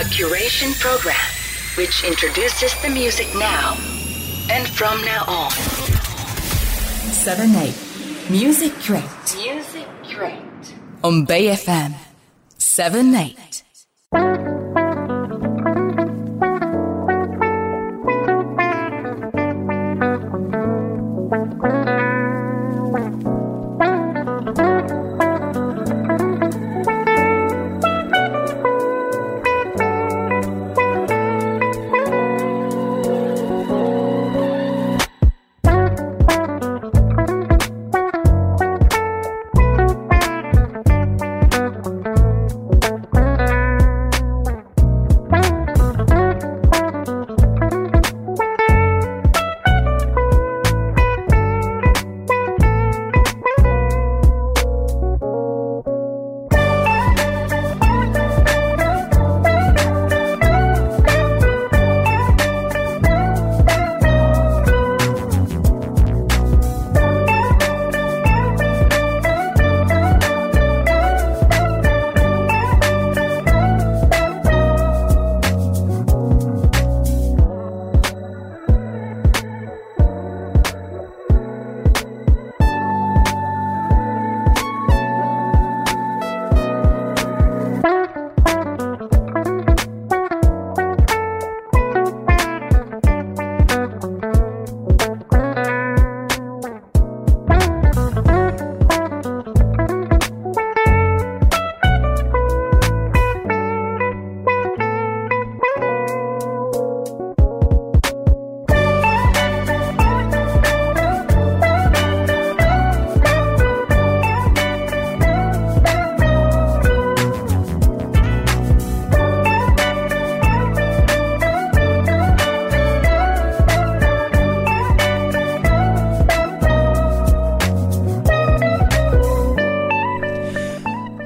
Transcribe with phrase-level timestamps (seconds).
[0.00, 1.14] A curation program
[1.76, 3.76] which introduces the music now
[4.48, 5.50] and from now on.
[7.12, 7.74] 7 8
[8.30, 9.04] Music Crate
[9.36, 10.74] Music Crate.
[11.04, 11.92] on Bay FM
[12.56, 13.62] 7 8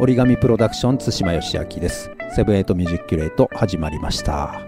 [0.05, 2.11] 折り紙プロダクション対馬芳昭です。
[2.37, 4.61] セブンティエイトミュージキュレート始まりました、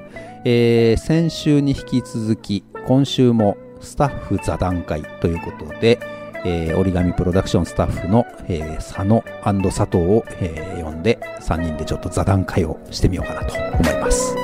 [0.47, 6.01] えー先週に引き続き今週もスタッフ座談会ということで、
[6.47, 9.23] えー折り紙プロダクションスタッフの、えー佐野
[9.71, 14.35] 佐藤を、えー呼んで3人でちょっと座談会をしてみようかなと思います、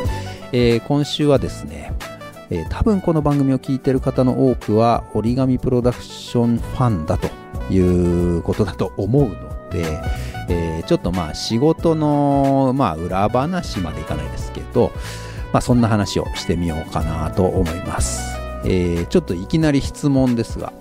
[0.52, 1.94] えー今週はですね
[2.50, 7.30] えー多分この番組を聞いてる方の多くは折り紙プロダクションファンだと
[7.72, 9.98] いうことだと思うので、
[10.48, 14.90] えーちょっとまあ仕事の、まあ、裏話までいかないですけど、
[15.52, 20.72] まあ、そんな話をしてみようかなと思います、えーちょっといきなり質問ですが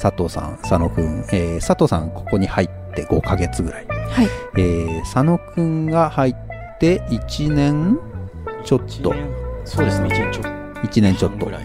[0.00, 4.28] 佐藤さん佐野くん、えー佐藤さんここに入って5ヶ月ぐらい、はい。
[4.56, 6.34] えー佐野くんが入っ
[6.78, 7.98] て1年
[8.64, 9.14] ちょっと。
[9.64, 10.44] そうですね、1年ちょっ
[10.82, 11.46] 1年ちょっと。
[11.46, 11.64] ぐらい。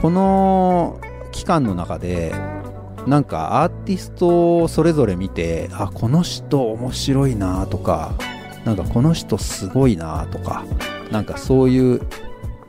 [0.00, 1.00] この
[1.32, 2.32] 期間の中で
[3.06, 8.12] なんかアーティストをそれぞれ見てあこの人面白いなとか
[8.64, 10.64] なんかこの人すごいなとか
[11.10, 12.02] なんかそういう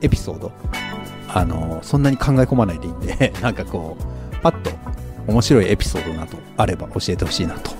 [0.00, 0.52] エピソード。
[1.32, 4.70] あのそんなに考え込まないでいいんで なんかこうパッと
[5.28, 7.70] 面白いエピソードなどあれば教えてほしいなと。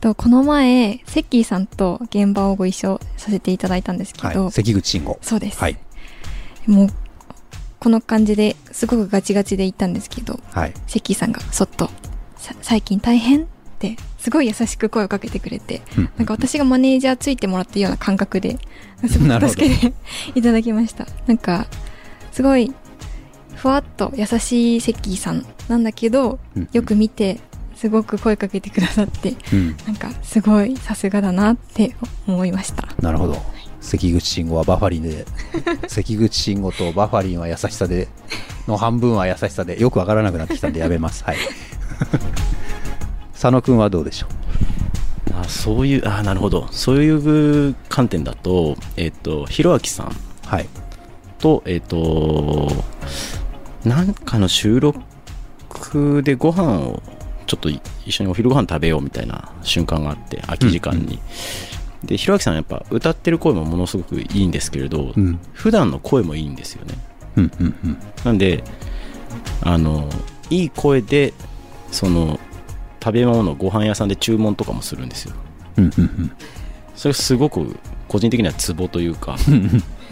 [0.00, 5.18] とこの前、セッキーさんと現場をご一緒させていただいたんですけど、はい関口慎吾。
[5.22, 5.58] そうです。
[5.58, 5.78] はい。
[6.66, 6.88] もう、
[7.80, 10.74] この感じですごくガチガチで行ったんですけど、はい。
[10.86, 11.90] セッキーさんがそっと、
[12.36, 13.46] さ最近大変っ
[13.78, 16.10] て、すごい優しく声をかけてくれて、うん。
[16.16, 18.58] なんか私がマネージャーついてもらってるような感覚で、
[19.06, 19.92] すごく助けて
[20.34, 21.06] いただきました。
[21.26, 21.66] なんか、
[22.32, 22.72] すごい、
[23.54, 26.68] ふわっと優しいセッキーさんなんだけど、うん。
[26.72, 27.40] よく見て、
[27.76, 29.76] すごく声かけてくださって、うん。
[29.86, 31.94] なんかすごいさすがだなって
[32.26, 32.88] 思いました。
[33.00, 33.42] なるほど
[33.84, 35.26] 関口慎吾はバファリンで。
[35.86, 38.08] 関口慎吾とバファリンは優しさで。
[38.66, 39.80] の半分は優しさで。
[39.80, 41.22] よくわからなくなってきたんでやめます。
[41.24, 41.36] はい。
[43.32, 44.26] 佐野くんはどうでしょ
[45.34, 46.66] あそういう、あなるほど。
[46.70, 47.10] そうい
[47.68, 50.10] う観点だと、えっ、と、ひろあきさんう
[50.46, 50.68] はい。
[51.38, 52.72] と、えっ、と、
[53.84, 57.02] なんかの収録でご飯を、
[57.46, 61.18] ちょっと一緒にお昼ご飯食べようみたいな瞬間があって、空き時間に。
[62.06, 65.38] で、ひろあきさんやっぱ歌ってる声もものすごくいいんですけれど、うん。
[65.52, 66.94] 普段の声もいいんですよね。
[67.36, 67.98] うんうんうん。
[68.24, 68.64] なんで
[69.62, 70.08] あの
[70.50, 71.32] いい声で
[71.90, 72.38] その
[73.02, 75.34] 食べ物ご飯屋さんで注文とかもするんですよ。
[75.78, 76.32] うんうん
[76.94, 77.76] それすごく
[78.06, 79.36] 個人的にはツボというか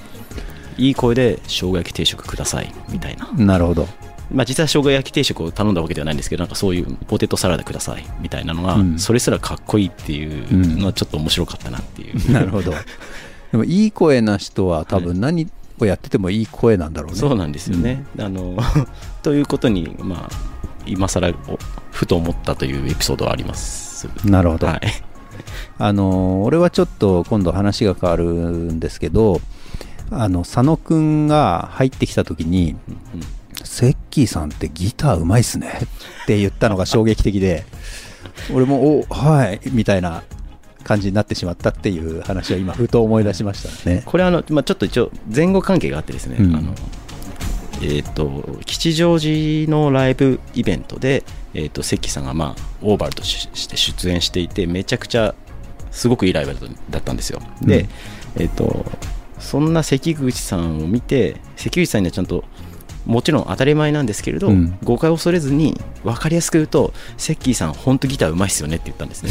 [0.77, 3.31] いい声で生姜焼き定食くださいみたいな。
[3.37, 3.89] うんなるほど
[4.33, 8.99] まあ、実は生姜焼き定食を頼んだわけではないんですけどなんかそういうポテトサラダくださいみたいなのが、うん。
[8.99, 12.73] それすらかっこいいっていうのはちょっと面白かったなっていう、 なるほど。
[13.53, 15.49] でもいい声な人は多分何
[15.79, 18.57] をやっててもいい声なんだろうね、そうなんですよね、あの
[19.23, 20.31] ということにまあ
[20.87, 21.59] 今更お
[21.91, 24.09] ふと思ったというエピソードはあります。
[24.25, 24.81] なるほど、はい。
[25.79, 29.41] あの俺はちょっと今度話が変わるんですけど
[30.11, 32.77] あの佐野くんが入ってきた時に
[33.65, 35.81] 「セッキーさんってギターうまいっすね」
[36.25, 37.65] って言ったのが衝撃的で。
[38.53, 40.23] 俺も「おはい」みたいな
[40.83, 44.03] 感じになってしまったっていう話を今ふと思い出しましたね。
[44.05, 46.57] これあの、まあ、ちょっと一応前後関係があってですね、うん。
[46.57, 46.75] あの
[47.83, 51.25] えっ、と吉祥寺のライブイベントで、
[51.55, 55.35] えー、と関さんが、まあ、オーバルとしして出演していてめちゃくちゃ
[55.91, 57.41] すごくいいライブだっただったんですよ。
[57.63, 57.89] で、
[58.37, 58.43] うん。
[58.43, 58.85] えっ、と
[59.39, 62.45] そんな関口さんを見て関口さんにはちゃんと
[63.07, 64.79] もちろん当たり前なんですけれど、うん。
[64.85, 69.31] 誤解を恐れずに分かりやすく言うとセッキーさん本当ギターうまいっすよねって言ったんですね。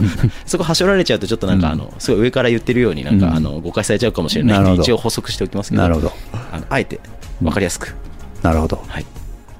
[0.44, 1.72] そこはしょられちゃうとちょっとなんか、うん。
[1.72, 3.34] あのすごい上から言ってるようになんか、うん。
[3.34, 4.74] あの誤解されちゃうかもしれないなるほど。
[4.74, 6.12] んで一応補足しておきますけどなるほど。
[6.52, 7.00] あのあえて
[7.40, 7.94] 分かりやすく、
[8.42, 8.82] なるほど。
[8.86, 9.06] はい、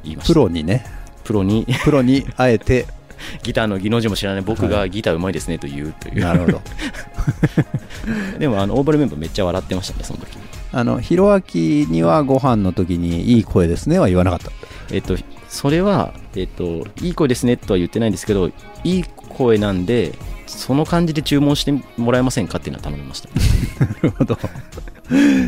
[0.05, 0.33] 言いました。
[0.33, 0.85] プロにね。
[1.25, 1.67] プロに。
[1.85, 2.87] プロにあえて。
[3.43, 4.43] ギターの技能字も知らない。
[4.43, 6.63] 僕がギターうまいですねと言うという、なるほど。
[8.39, 10.37] でもあのオーバルメンバーめっちゃ笑ってましたねその時
[10.73, 14.51] あのひろあきにはご飯の時にいい声ですねは言わなかった。
[14.93, 15.17] えっと
[15.49, 18.51] それは、えっと、いい声ですねとは言ってないんですけど
[18.85, 20.13] いい声なんで
[20.47, 23.29] その感じで注文してもらえませんかっていうのは頼みました。
[23.85, 24.39] なるほど。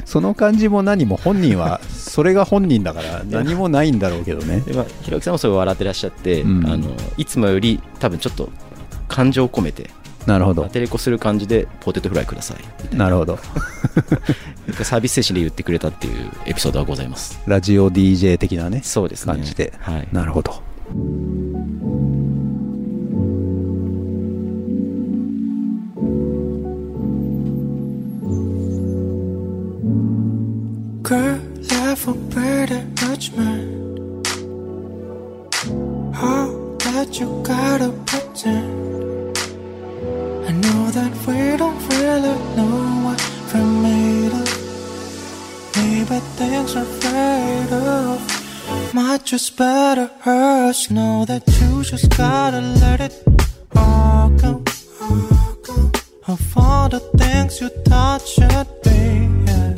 [0.05, 4.61] その感じも何も本人はそれが本人だから何もないんだろうけどね。
[4.61, 6.67] で、まあ、ひろきさんもそれ笑ってらっしゃって、うん。
[6.67, 8.51] あのいつもより多分ちょっと
[9.09, 9.91] 感情を込めて
[10.29, 10.67] なるほど。
[10.67, 12.95] アテレコする感じでポテトフライください。
[12.95, 13.39] ななるほど。
[14.85, 17.41] サービス精神で言ってくれたっていうエピソードはございます。
[17.47, 19.33] ラジオ DJ 的なねそうですね。
[19.33, 20.63] 感じで、はい、なるほど.
[36.13, 38.88] How that you gotta pretend.
[40.99, 43.21] That we don't really know what
[43.55, 44.51] we're made of.
[45.77, 48.19] Maybe things afraid of
[48.93, 50.91] might just better us.
[50.91, 53.15] Know that you just gotta let it
[53.77, 54.65] all go.
[56.27, 59.01] Of all the things you thought should be.
[59.47, 59.75] yeah.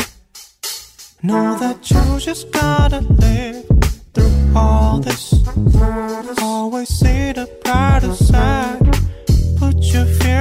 [1.23, 3.67] Know that you just gotta live
[4.15, 5.35] through all this.
[6.41, 8.80] Always see the brighter side.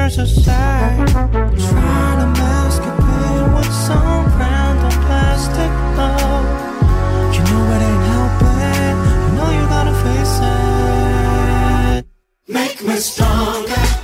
[0.10, 1.08] Fears aside.
[1.08, 7.36] Try to mask your pain with some random plastic love.
[7.36, 8.96] You know it ain't helping.
[9.22, 10.40] You know you gotta face
[11.92, 12.06] it.
[12.48, 13.99] Make me stronger.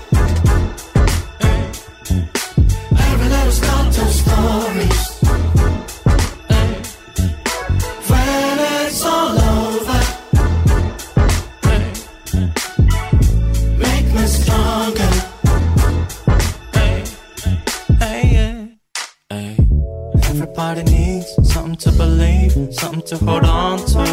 [22.55, 24.05] Something to hold on to.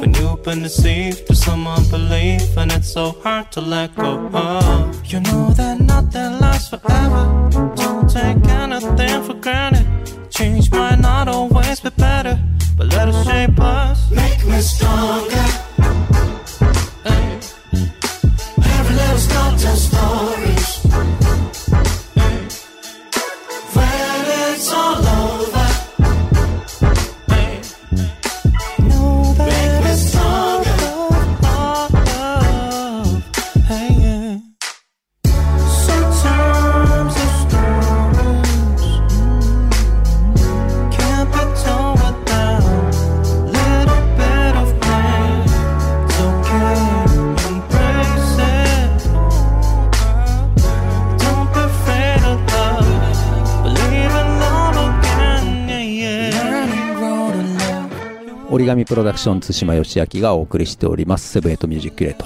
[0.00, 5.04] When you've been deceived through some unbelief, and it's so hard to let go of.
[5.04, 7.24] You know that nothing lasts forever.
[7.76, 9.86] Don't take anything for granted.
[10.30, 12.38] Change might not always be better,
[12.76, 14.10] but let it shape us.
[14.10, 15.25] Make me stronger.
[58.56, 61.28] 折り紙プロダクション対馬芳昭がお送りしております。
[61.28, 62.24] セブンティエイトミュージキュレート、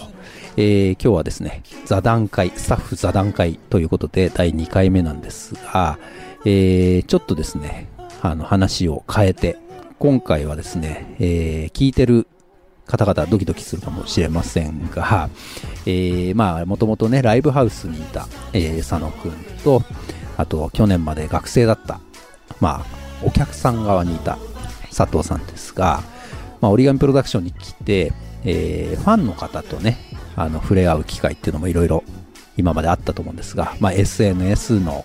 [0.57, 5.99] えー今日はですね座談会スタッフ座談会ということで第2回目なんですが、
[6.45, 7.89] えーちょっとですね
[8.23, 9.57] あの話を変えて
[9.99, 12.29] 今回はですね、えー聞いてる
[12.87, 15.31] 方々ドキドキするかもしれませんが、
[15.85, 19.33] えーまあもともとねライブハウスにいた、えー佐野くん
[19.65, 19.83] と
[20.37, 21.99] あと去年まで学生だった
[22.61, 24.39] まあお客さん側にいた
[24.97, 26.05] 佐藤さんですが
[26.61, 28.13] まあ、折り紙プロダクションに来て、
[28.45, 29.97] えーファンの方とね
[30.37, 32.05] あの触れ合う機会っていうのもいろいろ
[32.57, 35.05] 今まであったと思うんですが、まあ、SNS の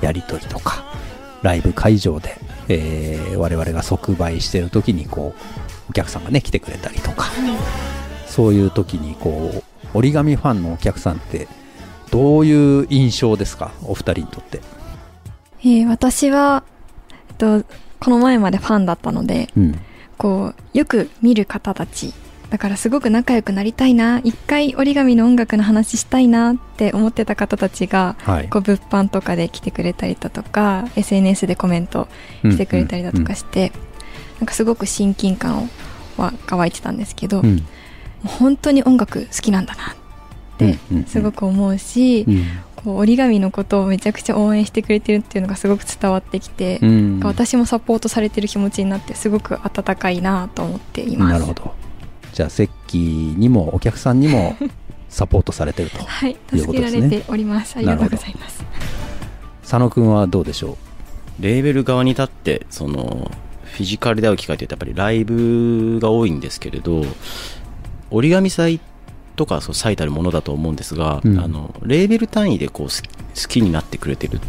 [0.00, 0.84] やり取りとか
[1.42, 2.36] ライブ会場で、
[2.68, 7.26] えー我々が即売してる時にこうお客さんがね来てくれたりとか、
[8.26, 9.62] そういう時にこう
[9.98, 11.48] 折り紙ファンのお客さんって
[12.10, 13.72] どういう印象ですか？
[13.84, 14.60] お二人にとって。
[15.62, 16.62] えー私は、
[17.30, 17.64] えっと、
[17.98, 19.80] この前までファンだったので、うん
[20.20, 22.12] こう、よく見る方たち、
[22.50, 28.48] だからすごく仲良くなりたいな、一回折り紙の音楽の話したいなって思ってた方たちが、はい。
[28.50, 32.06] こう物販とかで来てくれたりだとか SNS でコメント
[32.42, 33.72] してくれたりだとかして、
[34.40, 35.68] なんかすごく親近感を
[36.18, 37.56] はが湧いてたんですけど、うん。
[37.56, 37.62] も
[38.26, 39.96] う本当に音楽好きなんだなっ
[40.58, 41.04] てうんうん。
[41.04, 42.44] すごく思うし、うん
[42.84, 51.32] こう折り紙のことをめちゃくちゃ応援してくれてるっていうのがすごく伝わってきて、うん私もサポートされてる気持ちになってすごく温かいなと思っています。
[51.32, 51.74] なるほど
[52.32, 54.56] じゃあセッキーにもお客さんにも
[55.08, 57.76] サポートされてるとはい、いう助けらことですねれております。
[57.76, 58.64] ありがとうございます。
[59.62, 60.78] 佐野くんはどうでしょ
[61.40, 63.30] レーベル側に立ってその
[63.64, 67.04] フィジカルで会う機会ってやっぱりライブが多いんですけれど
[68.10, 68.80] 折り紙祭
[69.40, 71.40] とかそう最たるものだと思うんですが、うん。
[71.40, 74.40] あのレーベル単位でこう好きになってくれてるっ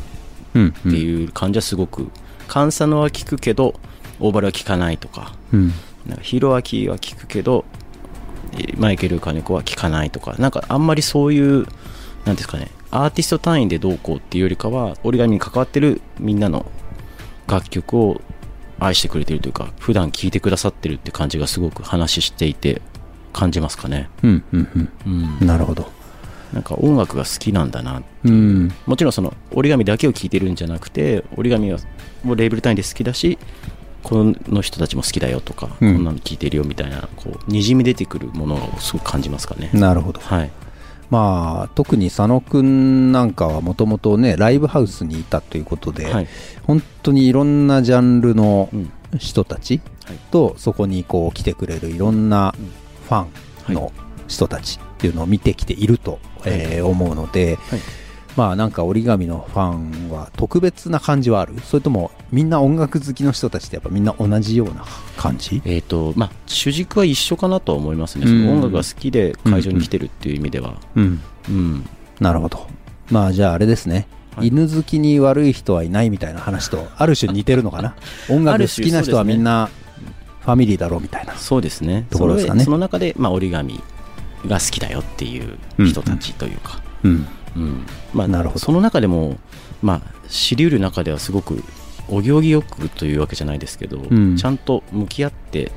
[0.52, 2.10] ていう感じはすごく、
[2.50, 3.76] カンサノは聞くけど
[4.20, 5.72] オーバルは聞かないとかうん。
[6.06, 7.64] なんかヒロアキは聞くけど
[8.54, 11.66] えーマイケル・カネコは聞かないとかなんかあんまりそういう
[12.26, 16.66] なんですかねアーティスト単位でどうこうっていうよりかは折り紙に関わってるみんなの
[17.48, 18.20] 楽曲を
[18.78, 22.82] 愛してくれてるというか普段聴いてくださってるって感じがすごく話していて
[23.32, 24.90] 感じますかね、うんうんうん。
[25.40, 25.48] うん。
[25.48, 25.90] なるほど。
[26.54, 28.30] なんか音楽が好きなんだなう。
[28.30, 28.72] ん。
[28.86, 31.80] もちろんその折り紙だけを聴いてるんじゃなくて折り紙は
[32.24, 33.38] もうレーベル単位で好きだし
[34.04, 35.96] この人たちも好きだよとか、うん。
[35.96, 40.20] こんなの聴いてるよみたいなこうにじみ出てくるものをすごく感じますかね、なるほど。
[40.20, 40.52] はい。
[41.10, 46.28] まあ特に佐野くんなんかはもともとねライブハウスにいたということで、はい。
[46.64, 48.92] 本当にいろんなジャンルのうん。
[49.18, 50.18] 人たちはい。
[50.32, 52.56] とそこにこう来てくれるいろんな
[53.12, 53.92] ファンの
[54.30, 57.80] 人たちっていうのを見てきていると、えー思うので、はい。
[58.38, 61.60] まあなんか折り紙のファンは特別な感じはある？
[61.66, 64.86] それともみんな音楽好きの人たちってやっぱみんな同じような
[65.18, 65.62] 感じ？
[65.66, 68.50] えーとまあ、主軸は一緒かなとは思いますね、うん。
[68.50, 71.22] 音楽が好きで会場に来てるっていう意味では、うん。
[71.50, 71.86] うん。
[72.22, 72.66] なるほど。
[73.10, 74.48] まあじゃああれですね、はい。
[74.48, 77.96] 犬好きに悪い人はいないみたいな話とある種似てるのかな？
[78.32, 79.70] 音楽好きな人はみんな
[80.42, 81.36] ファミリーだろうみたいな。
[81.36, 82.06] そうですね。
[82.10, 82.64] ところですかね。
[82.64, 83.80] その中で、まあ、折り紙
[84.48, 87.28] が好きだよっていう人たちというか、うん。
[87.56, 87.86] うん。
[88.14, 88.60] まあ、なるほど。
[88.60, 89.38] その中でも、
[89.82, 91.64] まあ、知りうる中ではすごく
[92.08, 94.36] お行儀よくというわけじゃないですけど、うん。
[94.36, 95.72] ちゃんと向き合って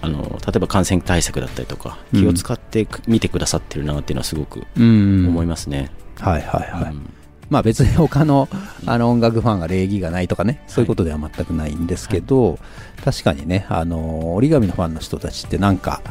[0.00, 2.20] あの例えば感染対策だったりとかうん。
[2.20, 5.26] 気を使って見てくださってるなっていうのはすごくうん。
[5.28, 5.90] 思いますね。
[6.20, 7.10] はいはいはい、うん
[7.50, 8.48] まあ別に他の
[8.86, 12.58] あの音楽ファンが礼儀がないとかね、そういうことでは全くないんですけど、
[13.04, 16.02] 確かにね、あの折り紙のファンの人たちってなんか、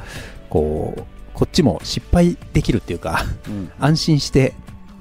[0.50, 3.72] こう、こっちも失敗できるっていうか、うん。
[3.80, 4.54] 安心して、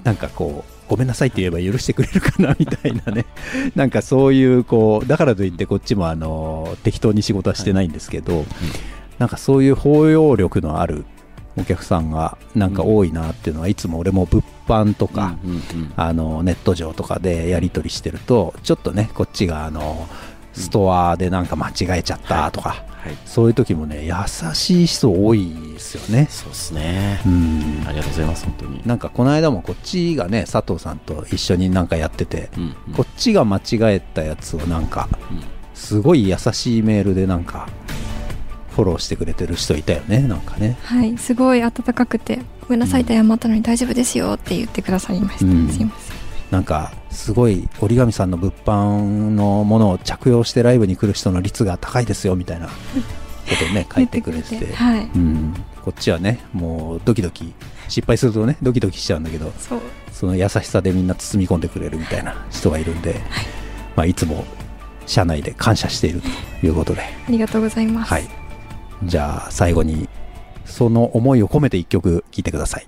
[0.02, 3.26] なんかこう、ごめんなさいって言えば許してくれるかなみたいなね、
[3.76, 8.44] なんかそういう、こう、だからといってこっちもあの適当に仕事はしてないんですけど、
[9.18, 11.04] なんかそういう包容力のある
[11.56, 15.36] お客さんがなんか多いなっていうのはいつも俺も物販とか、
[15.96, 20.08] あのネット上とかでやり取りしてるとちょっとねこっちがあの
[20.52, 24.12] ストアでなんか間違えちゃったとか、はい、そういう時もね優
[24.54, 26.26] しい人多いですよね。
[26.30, 27.20] そうですね。
[27.26, 27.28] う。
[27.28, 27.84] ん。
[27.86, 28.82] ありがとうございます、本当に。
[28.84, 32.94] なんかこの間もこっちがね佐藤さんと一緒になんかやってて、うんうん。
[32.94, 33.60] こっちが間違
[33.94, 35.42] えたやつをなんかうん。
[35.74, 37.68] すごい優しいメールでなんか
[38.72, 40.76] フォローしてくれてる人いたよねなんかね。
[40.82, 45.44] はい、すごい温かくて、ごめんなさいと謝ったのに大丈夫ですよって言ってくださいました。
[45.44, 45.68] うん。
[45.68, 46.16] すいません。
[46.50, 52.72] なんかすごい折り紙さんの物販のものを着用してライブに来る人の率が高いですよみたいなこ
[53.58, 54.74] とをね 書いてくれてて。
[54.74, 55.10] はい。
[55.14, 57.54] うん、こっちはねもうドキドキ
[57.88, 59.52] 失敗するとねドキドキしちゃうんだけど
[60.12, 63.14] その優しさでみんな包み込んでくれるみたいな人がいるんで、い。
[63.96, 64.44] まあ、いつも
[65.06, 66.22] 社内で感謝している
[66.60, 68.10] ということで、ありがとうございます。
[68.10, 68.28] はい、
[69.04, 70.08] じゃあ最後に
[70.64, 72.86] その思いを込めて一曲聴いてください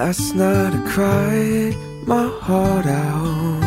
[0.00, 1.76] Last night I cried
[2.06, 3.62] my heart out.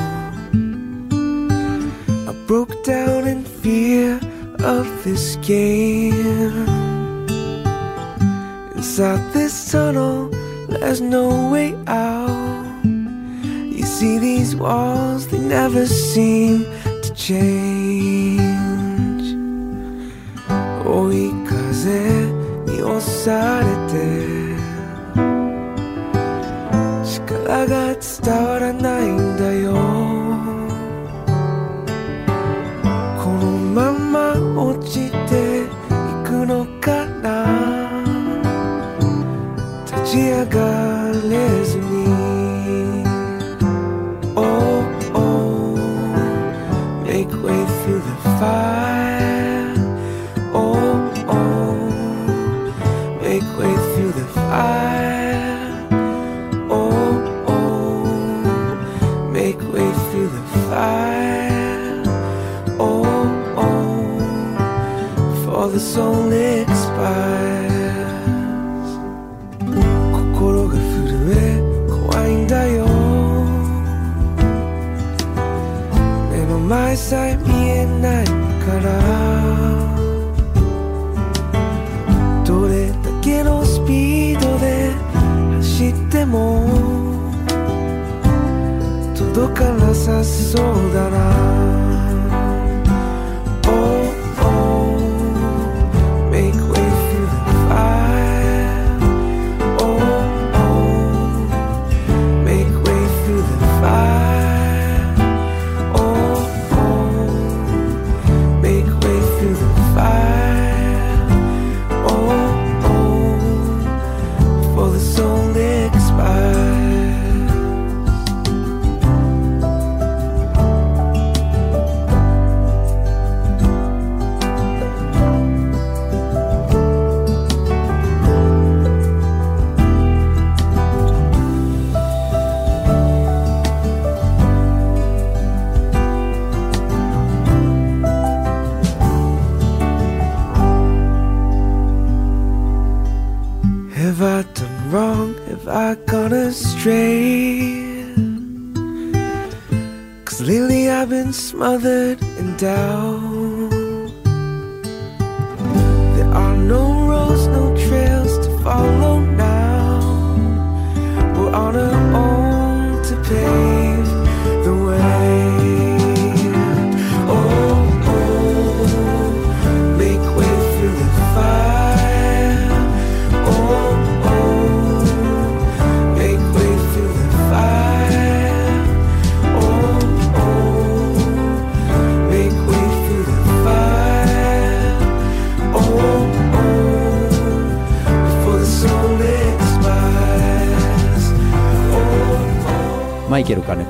[2.28, 4.20] I broke down in fear
[4.64, 6.83] of this game.
[8.84, 10.28] Inside this tunnel,
[10.68, 12.84] there's no way out.
[12.84, 16.66] You see these walls, they never seem
[17.02, 18.44] to change.
[20.86, 22.26] 追い風
[22.68, 23.96] に押されて
[27.06, 29.72] 力が伝わらないんだよ
[33.24, 35.03] このまま落ち
[40.14, 43.04] 立ち上がれずに
[44.36, 45.76] Oh, oh
[47.04, 48.83] Make way through the fire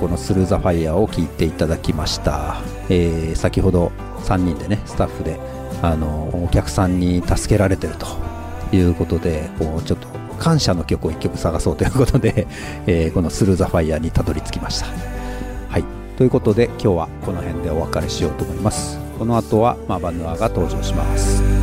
[0.04, 3.92] マイケル金子のスルーザファイヤーを聞いていただきました、えー先ほど
[4.24, 5.40] 3人でねスタッフで
[5.82, 8.08] あのお客さんに助けられてると
[8.76, 10.08] いうことでこうちょっと
[10.40, 12.48] 感謝の曲を1曲探そうということで、
[12.88, 14.88] えーこのスルーザファイヤーにたどり着きました。
[15.70, 15.84] はい。
[16.18, 19.00] ということで今日はこの辺でお別れしようと思います。
[19.18, 21.63] この後はマバヌアが登場します。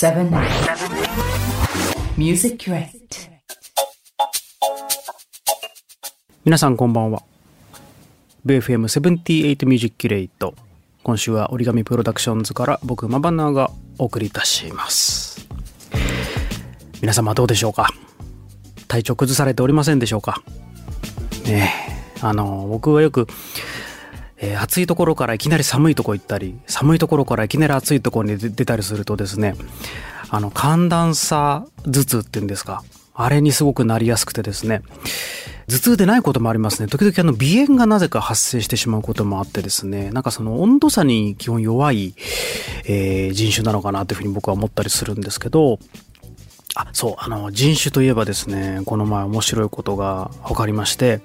[0.00, 0.30] 7
[2.16, 2.88] Music Crate.
[6.42, 7.22] 皆さんこんばんは。
[8.46, 10.54] VFM78 ミュージックキュレイト
[11.02, 15.46] 今週は折り紙プロダクションズから僕マバナーがお送りいたします。
[17.02, 17.90] 皆様どうでしょうか？
[18.88, 20.42] 体調崩されておりませんでしょうか？
[21.44, 23.26] ねえあの僕はよく、
[24.40, 29.54] えー暑いところからいきなり寒いとこ行ったり寒いところからいきなり暑いところに出たりするとですね
[30.28, 32.82] あの寒暖差頭痛っていうんですか
[33.14, 34.82] あれにすごくなりやすくてですね
[35.70, 36.88] 頭痛でないこともありますね。
[36.88, 42.14] 時々あの鼻炎がなぜか発生してしまうこともあってですね、なんかその温度差に基本弱い、
[42.86, 45.78] えー人種なのかなというふうに僕は思ったりするんですけど、
[46.74, 51.20] あ、そう、あの人種といえばですね、この前面白いことが分かりまして、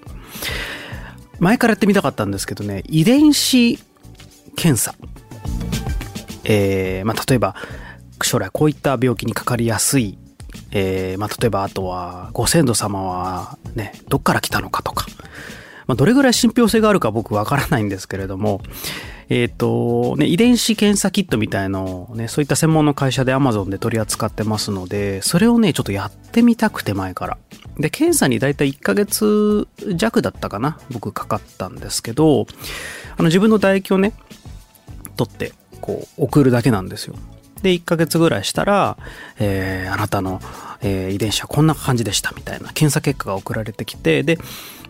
[1.39, 3.79] 前からやってみたかったんですけどね、遺伝子
[4.55, 4.95] 検査。
[6.43, 7.55] えーまあ、例えば、
[8.21, 10.17] 将来こういった病気にかかりやすい
[10.71, 15.05] えーまあ、例えばあとはご先祖様はねどっから来たのかとか、
[15.87, 18.61] まあ、どれぐらい信憑性があるか僕わからないんですけれども
[19.29, 27.37] えっ、と、ね、遺伝子検査キットみたいのをね、そういった専門の会社で Amazon で取り扱ってますので、それをね、ちょっとやってみたくて前から。
[27.79, 32.47] で、検査にだいたい1ヶ月弱だったかな僕かかったんですけど、
[33.17, 34.13] あの自分の唾液をね、
[35.17, 37.15] 取って、こう、送るだけなんですよ。
[37.61, 38.97] で、1ヶ月ぐらいしたら、
[39.39, 40.41] えーあなたの、
[40.81, 44.37] えー遺伝子はこんな感じでしたみたいな検査結果が送られてきて、で、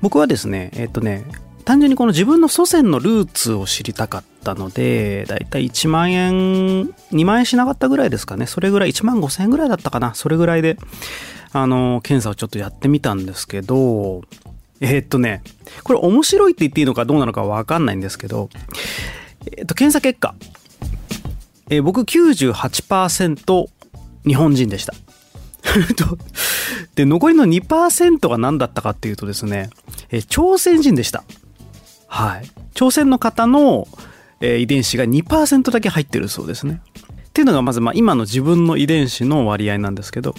[0.02, 1.26] 僕はですね、えっ、とね、
[1.66, 8.46] 単純にこの自分の祖先のルーツを知りたかったので、だいたい1万円、2万円しなかったぐらいですかね。
[8.46, 10.14] それぐらい、1万5千円ぐらいだったかな。
[10.14, 10.78] それぐらいで、
[11.54, 14.22] あの、検査をちょっとやってみたんですけど、
[14.80, 15.42] えーっとね、
[15.84, 18.50] これ面白いって言っていいのかどうなのかわかんないんですけど、
[19.48, 20.36] えーっと、検査結果。
[21.72, 23.66] えー僕98%
[24.28, 24.94] 日本人でした。
[26.94, 29.72] で、残りの2%が何だったかっていうとですね、
[30.12, 31.24] え朝鮮人でした。
[32.16, 32.50] はい。
[32.74, 33.90] 朝鮮の方の、
[34.40, 36.82] えー遺伝子が2%だけ入ってるそうですね。
[37.28, 40.34] っていうのがまず、まあ、今の自分の遺伝子の割合なんですけど、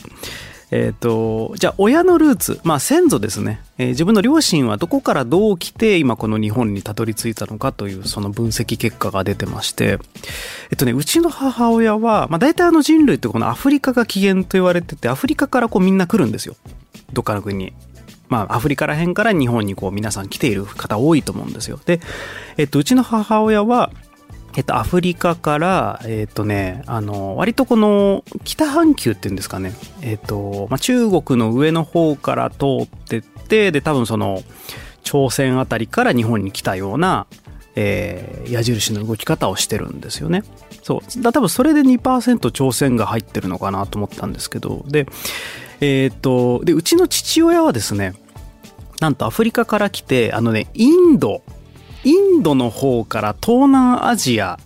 [0.71, 9.99] えっ、と、じゃあ親のルーツ、まあ先祖ですね、えー自分の両親はどこからどう来て今この日本にたどり着いたのかというその分析結果が出てまして、
[10.71, 16.57] えっとね、うちの母親は、まあ大体あの人類ってこのアフリカが起源と言われてて、アフリカからこうみんな来るんですよ。
[17.13, 17.75] どっかの国に。
[18.29, 21.79] まあアフリカら辺から日本にこう皆さん来ている方多いと思うんですよ。
[21.85, 22.01] で、
[22.57, 23.91] えっと、うちの母親は、
[24.57, 34.43] えっと、アフリカから、えっとね、あの、割とこの、北半球っていうんですかね、えっと、まあ、中国の上の方から通ってって、で、多分その、
[35.03, 37.27] 朝鮮あたりから日本に来たような、
[37.75, 40.45] えー矢印の動き方をしてるんですよね。
[40.83, 41.23] そう。
[41.23, 45.07] だ多分それで2%朝鮮が入ってるのかなと思ったんですけど、で、
[45.81, 48.15] えっと、で、うちの父親はですね、
[49.01, 51.43] なんとアフリカから来て、あのね、インド、
[52.05, 54.59] インドの方から東南アジア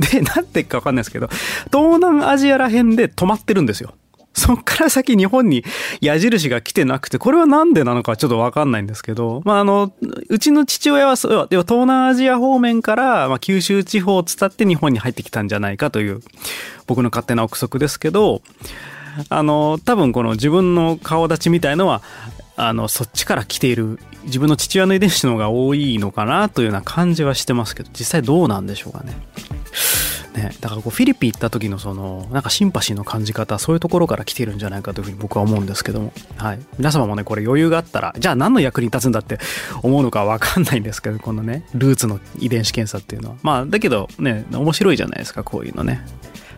[0.12, 1.28] で、なんていうかわかんないですけど、
[1.72, 3.94] 東南アジアら辺で止まってるんですよ。
[4.34, 5.64] そっから先日本に
[6.02, 9.94] 矢印が来てなくて、これはなんでなのかちょっとわかんないんですけど、まあ、あの、
[10.28, 16.20] うちの父親はそう、要は東南アジア方面から、まあ、九州地方を伝って日本に入ってきたんじゃないかという、
[16.86, 18.42] 僕の勝手な憶測ですけど、
[19.28, 22.02] あの、多分この自分の顔立ちみたいのは、
[22.56, 29.14] あの、そっちから来ている、自分の父親の遺伝子の方が多いのかなというような感じはしてますけど、実際どうなんでしょうかね。
[30.36, 39.38] ね、だからこうフィリピン行った時のそのなんかシンパシーの感じ方そういうところから来てるんじゃないかというふうに僕は思うんですけども、はい、皆様もねこれ余裕があったらじゃあ何の役に立つんだって
[39.82, 43.36] 思うのかわかんないんですけどこのねルーツの遺伝子検査っていうのは。
[43.42, 46.04] まあだけどね面白いじゃないですかこういうのね。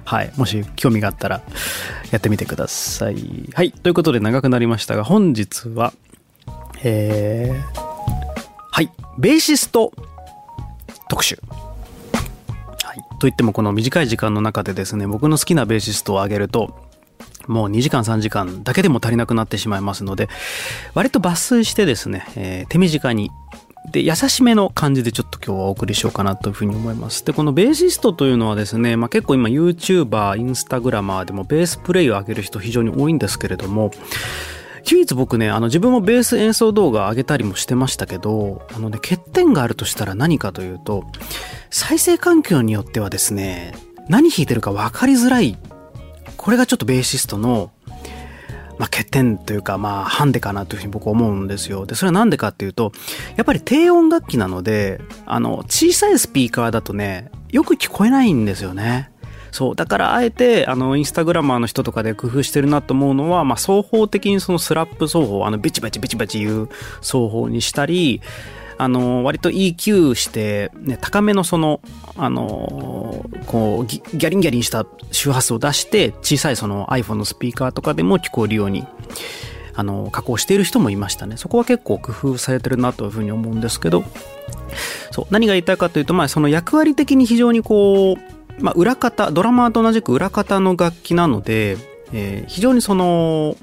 [0.09, 0.33] はい。
[0.39, 1.43] もし興味があったら
[2.11, 3.51] やってみてください。
[3.53, 3.73] はい。
[3.73, 5.93] ということで長くなりましたが本日は
[6.83, 7.81] えー、
[8.71, 8.91] はい。
[9.19, 9.93] ベーシスト
[11.11, 11.39] 特集。
[12.85, 16.89] はい、といってもこの短い時間の中でですね僕の好きなベーシストを挙げると
[17.47, 20.31] もう2時間3時間だけでも足りなくなってしまいますので
[20.95, 23.31] 割と抜粋してですね、えー手短に
[23.91, 33.91] で優しめの感じでちょっと今日はお送りしようかなというふうに思いますでこのベーシストというのはですね、まあ、結構今 YouTuber インスタグラマーでもベースプレイを上げる人非常に多いんですけれども
[34.91, 41.05] 唯一僕ね、あの自分もベース演奏動画上げたりもしてましたけど、あのね、欠点があるとしたら何かというと、
[41.71, 43.75] 再生環境によってはですね、
[44.09, 45.59] 何弾いてるか分かりづらい。
[46.37, 47.71] これがちょっとベーシストの、
[48.79, 51.85] まあ、欠点というか、まあ、ハンデかなというふうに僕は思うんですよ。
[51.85, 52.93] で、それはなんでかっていうと、
[53.37, 59.11] やっぱり低音楽器なので、あの、小さいスピーカーだとね、よく聞こえないんですよね。
[59.51, 59.77] そう。
[59.77, 66.69] だから、あえて、あの、インスタグラマーの人とかで工夫してるなと思うのは、まあ、双方的にそのスラップ奏法、あの、ビチバチビチバチいう
[67.01, 68.21] 奏法にしたり、
[68.79, 71.81] あの、割と EQ して、ね、高めのその、
[72.17, 78.87] あの、こうギ、ギャリンギャリンした周波数を出して、小さいその iPhone のスピーカーとかでも聞こえるように、
[79.75, 81.37] あの、加工している人もいましたね。
[81.37, 84.05] そこは結構工夫されてるなというふうに思うんですけど、
[85.11, 91.77] そう、何が言いたいかというと、まあ、その役割的に非常にこう、まあ、裏方、ドラマーと同じく裏方の楽器なので、
[92.13, 93.57] えー非常にその、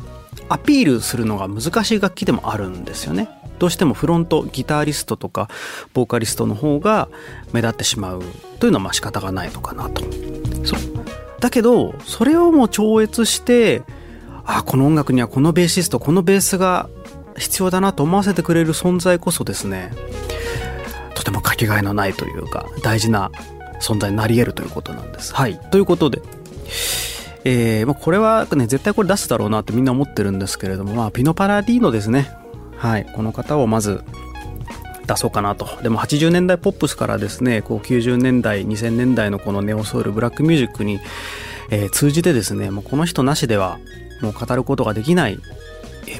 [0.50, 3.30] アピールするのが難しい楽器でもあるんですよね。
[3.60, 5.50] どうしてもフロント、ギタリストとか、
[5.94, 7.08] ボーカリストの方が
[7.54, 8.24] 目立ってしまう
[8.60, 10.04] というのはまあ仕方がないのかなと。
[10.64, 10.76] そ。
[11.40, 13.84] だけど、それをもう超越して、
[14.46, 16.90] あ、この音楽にはこのベーシスト、このベースが
[17.38, 19.92] 必要だなと思わせてくれる存在こそですね、
[21.16, 23.32] とてもかけがえのないというか、大事な
[23.82, 25.34] 存在になり得るということなんです。
[25.34, 25.60] はい。
[25.72, 26.22] ということで、
[27.44, 32.32] えーま、これはね、絶対これ出すだろうなってみんな思ってるんですけれども、まあ、ピノパラディーノですね。
[32.86, 33.06] はい。
[33.14, 34.04] この方をまず、
[35.08, 35.82] 出そうかなと。
[35.82, 41.00] でも80年代ポップスからですねこう90年代2000年代のこのネオソウルブラックミュージックに、
[41.70, 43.80] えー通じてですねもうこの人なしでは
[44.22, 45.40] もう語ることができない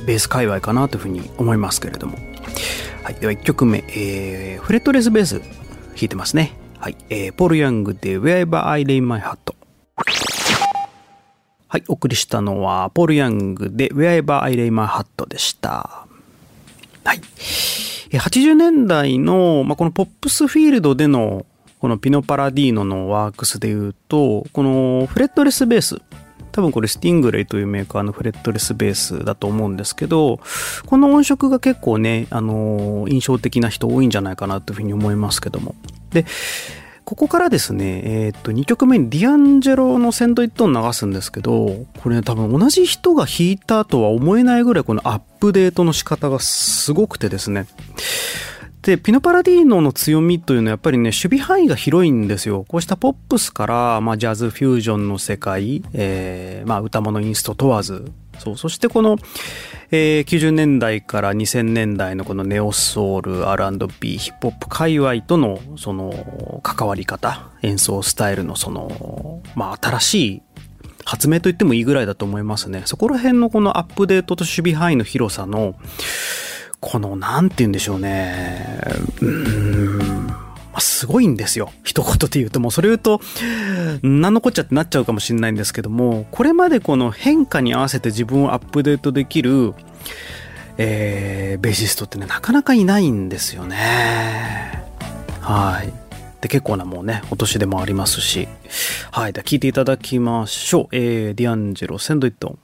[0.06, 2.18] ベース界隈かなというふうに思いますけれども、
[3.04, 5.50] はい、では1曲目、えーフレットレスベース弾
[6.04, 9.56] いてますね、はいえーポール・ヤングで Wherever I Lay My Hat
[11.68, 16.05] はい、お送りしたのはポール・ヤングで Wherever I Lay My Hat でした。
[17.06, 17.22] はい。
[18.12, 21.46] 80年代の、まあ、このポップスフィールドでの
[21.80, 26.02] このピノパラディーノのワークスでいうと、このフレットレスベース、
[26.52, 30.40] 多分これスティングレイというメーカーのフレットレスベースだと思うんですけど、
[30.88, 35.76] この音色が結構ね、あのー印象的な人多いんじゃないかなというふうに思いますけども。
[36.12, 36.26] で、
[37.06, 47.68] ここからですね、えーっと、2曲目にディアンジェロのセンドイットを流すんですけど、これね、多分同じ人が弾いたとは思えないぐらいこのアップデートの仕方がすごくてですね。
[48.82, 52.66] で、ピノパラディーノの強みというのはやっぱりね、守備範囲が広いんですよ。
[52.68, 59.18] こうしたポップスから、まあ、ジャズフュージョンの世界、えーまあ、歌物インスト問わず、そう、そしてこの、
[59.92, 70.42] えー90年代から2000年代のこのネオソウル、R&B、ヒップホップ界隈との、その、関わり方、演奏スタイルのその、まあ、新しい
[71.06, 72.84] 発明と言ってもいいぐらいだと思いますね。
[72.86, 75.76] そこら辺のこのアップデートと守備範囲の広さの、
[76.80, 78.80] この、なんて言うんでしょうね。
[79.22, 80.45] うん。
[80.76, 81.72] まあすごいんですよ。
[81.86, 83.22] 一言で言うと、もうそれ言うと、
[84.04, 89.74] 何のこっちゃってなっちゃうかもしれないんですけども、これまでこの変化に合わせて自分をアップデートできる、
[90.78, 94.84] えー、ベーシストってね、なかなかいないんですよね。
[95.40, 95.94] はい。
[96.42, 98.50] で、結構なもうね、お年でもありますし。
[99.12, 99.32] はい。
[99.32, 100.88] では聞いていただきましょう。
[100.92, 102.60] えー、ディアンジェロ、 Send It On。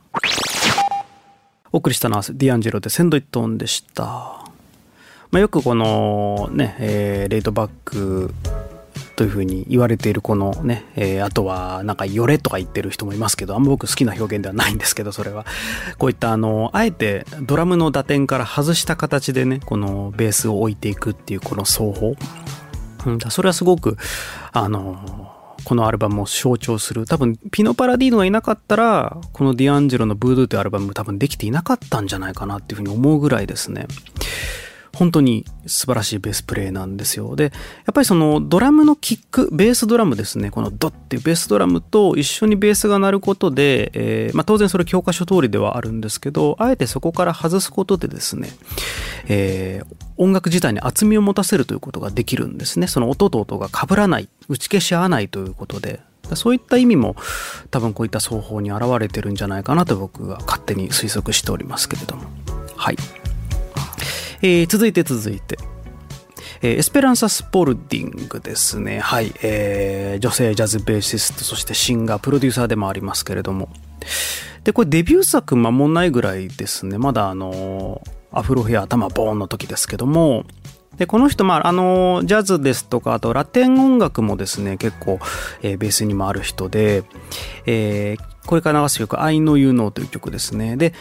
[1.71, 4.40] お送りしたのはディアンジェロで Send It On でした。
[5.32, 8.34] まあ、よくこのね、えーレイドバック
[9.15, 15.46] というふうに言われているこのね、えーあとはなんかよれとか言ってる人もいますけど、あんま僕好きな表現ではないんですけど、それは。
[15.98, 22.15] こういったあの、あえてドラムの打点から外した形でね、このベースを置いていくっていうこの奏法。
[23.06, 23.98] うん、それはすごく、
[24.52, 25.32] あの、
[25.63, 27.06] このアルバムを象徴する。
[27.06, 33.88] 多分、ピノパラディーノがいなかったら、このディアンジェロのブードゥというアルバム多分できていなかったんじゃないかなっていうふうに思うぐらいですね。
[34.93, 37.36] 本当に素晴らしいベースプレイなんですよ。
[37.36, 48.49] で、やっぱりそのドラムのキック、ベースドラムですね、このドっていうベースドラムと一緒にベースが鳴ることで、えーまあ当然それ教科書通りではあるんですけど、あえてそこから外すことでですね、
[49.27, 52.86] えー音楽自体に厚みを持たせるということができるんですね。
[52.86, 55.99] その音と音が被らない、打ち消し合わないということで、
[56.36, 57.15] そういった意味も
[57.71, 62.23] 多分こういった奏法に現れてるんじゃないかなと僕は勝手に推測しておりますけれども。
[62.75, 62.97] はい。
[64.41, 65.58] えー続いて続いて。
[66.62, 68.99] えーエスペランサ・スポルディングですね。
[68.99, 69.34] はい。
[69.41, 73.69] えー女性ジャズベーシスト、そしてシンガー、プロデューサーでもありますけれども。
[74.63, 76.97] で、これデビュー作間もないぐらいですね。
[76.97, 80.45] まだあのーアフロヘア頭ボーンの時ですけども、
[80.97, 85.19] で、この人、まあ、あの、ジャズですとか、あとラテン音楽もですね、結構、
[85.62, 87.04] えーベースにもある人で、
[87.65, 90.75] えーこれから流す曲、I Know You Know という曲ですね。
[90.77, 90.93] で、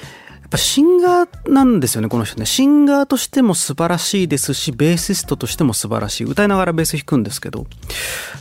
[0.51, 2.45] ぱシンガーなんですよね、この人ね。
[2.45, 6.25] シンガーとしても素晴らしいですし、ベーシストとしても素晴らしい。
[6.25, 7.67] 歌いながらベース弾くんですけど。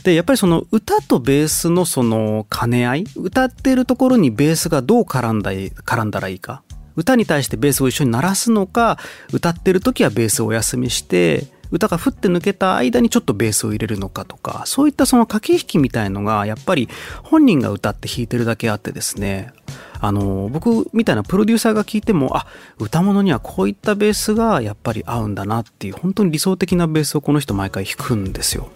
[0.02, 6.62] で、やっぱりその歌とベースのその兼ね合い、歌ってるところにベースがどう絡んだ絡んだらいいか。
[6.96, 8.98] 歌に対してベースを一緒に鳴らすのか、
[9.32, 16.88] 歌ってる時はベースをお休みして、歌がふって抜けた間にちょっとベースを入れるのかとか、そういったその駆け引きみたいのが、やっぱり
[17.22, 19.52] 本人が歌って弾いてるだけあってですね、
[20.00, 22.46] あの、僕みたいなプロデューサーが聞いても、あ、
[22.78, 28.70] 歌物にはこういったベースがやっぱり合うんだなっていう、本当に理想的なベースをこの人毎回弾くんですよ。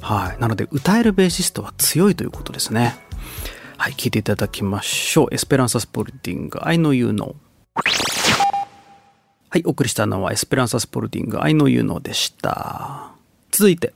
[0.00, 0.40] はい。
[0.40, 2.96] なので、歌えるベーシストは強いということですね。
[3.76, 5.28] はい、聞いていただきましょう。
[5.34, 7.34] エスペランサ・スポルティング、I know you know。
[9.52, 13.10] はい、お送りしたのはエスペランサ・スポルティング、I know you know でした。
[13.50, 13.94] 続いて。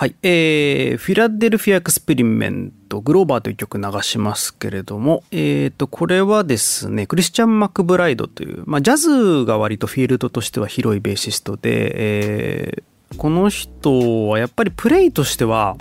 [0.00, 12.82] はい、えー、フィラデルフィア・エクスペリメント、グローバーという曲流しますけれども、えーと、これはですね、クリスチャン・マクブライドという、まあ、ジャズが割とフィールドとしては広いベーシストで、えー
[13.16, 15.76] この人はやっぱりプレイとしては、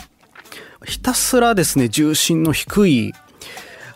[0.86, 3.14] ひたすらですね、重心の低い、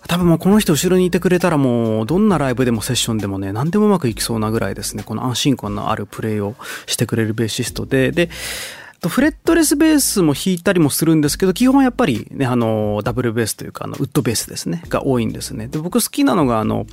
[0.07, 6.55] 多分もうこの人後ろにいてくれたらもうどんなライブでもセッションでもね何でもうまくいきそうなぐらいですねこの安心感のあるプレイを
[6.86, 8.12] してくれるベーシストで。
[8.12, 8.29] で
[9.02, 16.86] とフレットレスベースも弾いたりもするんですけど基本はやっぱりねあのダブルベースというかあのウッドベースですねが多いんですねで僕好きなのがあの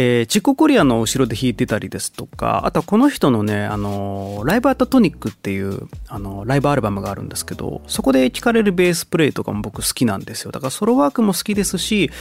[0.00, 10.52] えーチココリアの後ろで弾いてたりですとか、あとはこの人のね、あの、ライブアットトニックっていう、あの、ライブアルバムがあるんですけど、そこで聴かれるベースプレイとかも僕好きなんですよ。
[10.52, 12.12] だからソロワークも好きですし、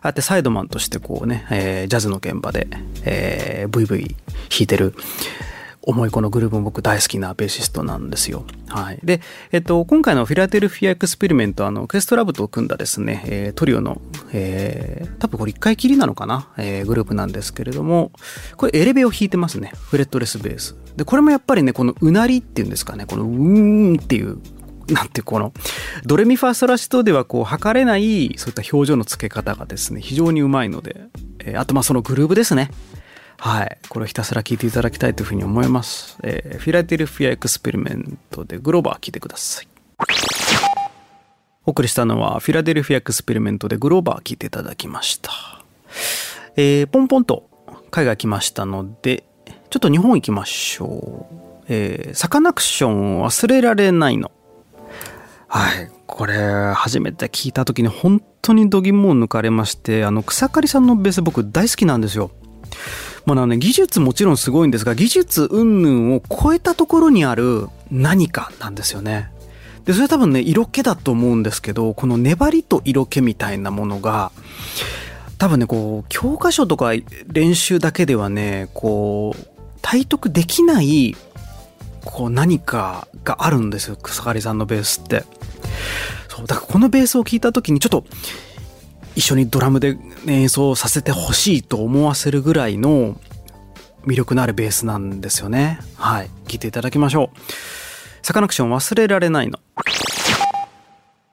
[0.00, 2.68] あってサイドマンとしてこうね、えージャズの現場で、
[3.04, 4.16] えー、ブイブイ
[4.48, 4.94] 弾いてる、
[5.86, 8.44] 重いこのグルーブも僕大好きなベーシストなんですよ。
[8.68, 8.98] はい。
[9.04, 9.20] で、
[9.52, 14.00] えっと、今回のフィラデルフィアエクスペリメント、あの、クエストラブと組んだですね、えートリオの、
[14.32, 18.10] えー多分これ一回きりなのかな、えーグループなんですけれども、
[18.56, 19.70] これエレベを弾いてますね。
[19.74, 20.76] フレットレスベース。
[20.96, 24.38] で、これもやっぱりね、このうなりっていうんですかね、このうーんっていう、
[24.88, 25.52] なんてこの、
[26.04, 31.02] ドレミファソラシドではこう測れない、そういった表情の付け方がですね、非常にうまいので、
[31.40, 32.70] えーあとまあそのグルーブですね。
[33.38, 33.78] はい。
[33.88, 36.18] これをひたすら聞いていただきたいというふうに思います。
[36.22, 39.68] えーフィラデルフィアエクスペリメントでグローバー聞いてください。
[41.64, 45.30] お送りしたのはフィラデルフィアエクスペリメントでグローバー聞いていただきました。
[46.56, 47.48] えーポンポンと
[47.90, 49.24] 海外来ましたので、
[49.70, 51.64] ちょっと日本行きましょう。
[51.68, 54.30] えサカナクション忘れられないの。
[55.48, 55.90] はい。
[56.06, 62.30] これ、初めて聞いた時に本当に度肝を抜かれまして、あの、草刈さんのベース僕大好きなんですよ。
[63.26, 69.30] まあね、技術もちろんすごいんですが、技術云々を超えたところにある何かなんですよね。
[69.84, 74.30] で、それ多分ね、色気だと思うんですけど、この粘りと色気みたいなものが、
[75.38, 76.92] 多分ね、こう、教科書とか
[77.26, 79.46] 練習だけではね、こう、
[79.82, 81.16] 体得できない、
[82.04, 85.24] こう、何かがあるんですよ、草刈さんのベースって。
[86.28, 88.04] そう、だからこのベースを聞いた時にちょっと、
[89.16, 93.18] 一緒にドラムで演奏させてほしいと思わせるぐらいの
[94.06, 95.80] 魅力のあるベースなんですよね。
[95.96, 96.30] はい。
[96.46, 97.38] 聴いていただきましょう。
[98.22, 99.58] サカナクション忘れられないの。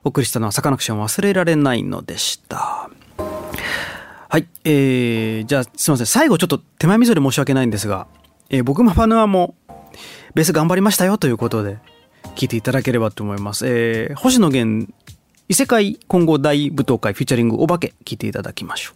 [0.02, 2.90] お送りしたのはサカナクション忘れられないのでした。
[4.28, 4.46] はい。
[4.64, 6.06] えー、じゃあすいません。
[6.06, 8.06] 最後ちょっと手前味噌で申し訳ないんですが、
[8.48, 9.54] えー僕もファヌアも
[10.34, 11.78] ベース頑張りましたよということで
[12.34, 13.66] 聞いていただければと思います。
[13.68, 14.90] えー、星野源
[15.46, 18.94] 異世界混合大舞踏会フィーチャリングお化け聞いていただきましょう。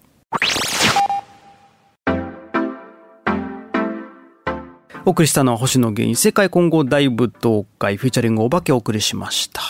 [5.05, 9.61] お送りしたのは星野源異世界混合大舞踏会フィーチャリングお化けお送りしました。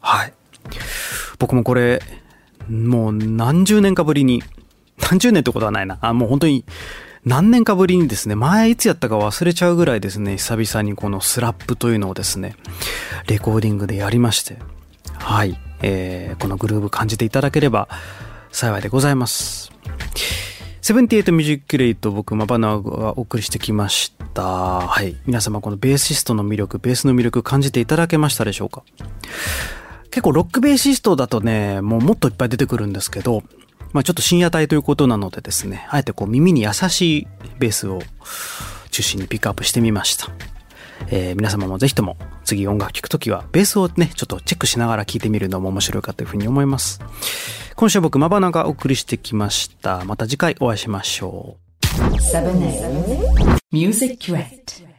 [0.00, 0.32] はい。
[1.40, 2.00] 僕もこれ、
[2.68, 4.44] もう何十年かぶりに、
[4.98, 5.98] 何十年ってことはないな。
[6.00, 6.64] あ、もう本当に
[7.24, 12.54] 何年かぶりにですね、前いつやったか忘れちゃうぐらいですね、久々にこのスラップというのをですね、
[13.26, 14.58] レコーディングでやりまして、
[15.18, 15.58] はい。
[15.82, 17.88] えーこのグルーブ感じていただければ
[18.50, 19.70] 幸いでございます。
[20.80, 24.42] セブンティエイトミュージキュレート僕マバヌアがお送りしてきました。
[24.42, 25.16] はい。
[25.26, 28.82] 皆様このベーシストの魅力、ベースの魅力感じていただけましたでしょうか？
[30.10, 33.44] 結構ロックベーシストだとね、もうもっといっぱい出てくるんですけど、
[33.92, 37.28] まあちょっと深夜帯ということなのでですね、あえてこう耳に優しい
[37.60, 38.02] ベースを
[38.90, 40.30] 中心にピックアップしてみました。
[41.08, 47.00] えー皆様もぜひとも次音楽聴くときはベースをね、ちょっとチェックしながら聴いてみるのも面白いかというふうに思います。
[47.74, 50.04] 今週は僕、まばながお送りしてきました。
[50.04, 51.62] また次回お会いしましょう。
[53.72, 54.91] ミュージックレッ